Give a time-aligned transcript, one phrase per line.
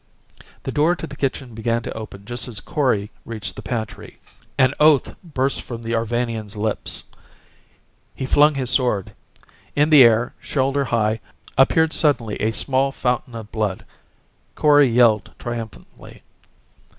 [0.63, 4.17] The door to the kitchen began to open just as Kori reached the pantry.
[4.57, 7.03] An oath burst from the Arvanian's lips.
[8.15, 9.13] He flung his sword.
[9.75, 11.19] In the air, shoulder high,
[11.55, 13.85] appeared suddenly a small fountain of blood.
[14.55, 16.23] Kori yelled triumphantly.